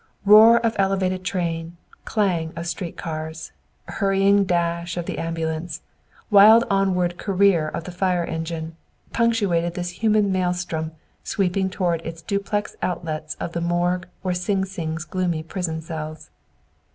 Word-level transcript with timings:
Roar 0.25 0.57
of 0.65 0.75
elevated 0.79 1.23
train, 1.23 1.77
clang 2.05 2.53
of 2.55 2.65
street 2.65 2.97
cars, 2.97 3.51
hurrying 3.85 4.45
dash 4.45 4.97
of 4.97 5.05
the 5.05 5.19
ambulance, 5.19 5.81
wild 6.31 6.63
onward 6.71 7.19
career 7.19 7.67
of 7.67 7.83
the 7.83 7.91
fire 7.91 8.23
engine, 8.25 8.75
punctuated 9.13 9.75
this 9.75 9.91
human 9.91 10.31
maelstrom 10.31 10.93
sweeping 11.23 11.69
toward 11.69 12.01
its 12.01 12.23
duplex 12.23 12.75
outlets 12.81 13.35
of 13.35 13.51
the 13.51 13.61
morgue 13.61 14.07
or 14.23 14.33
Sing 14.33 14.65
Sing's 14.65 15.05
gloomy 15.05 15.43
prison 15.43 15.81
cells. 15.81 16.31